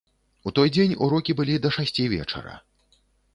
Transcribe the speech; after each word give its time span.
У 0.51 0.53
той 0.59 0.71
дзень 0.77 0.95
урокі 1.07 1.35
былі 1.41 1.59
да 1.67 1.71
шасці 1.77 2.07
вечара. 2.15 2.57